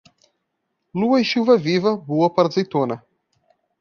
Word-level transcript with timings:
Lua 0.95 1.19
e 1.21 1.23
chuva 1.23 1.55
viva, 1.57 1.95
boa 1.95 2.27
para 2.33 2.47
a 2.47 2.49
azeitona. 2.49 3.05